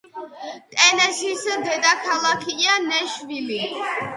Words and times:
ტენესის 0.77 1.45
დედაქალაქია 1.67 2.81
ნეშვილი. 2.89 3.63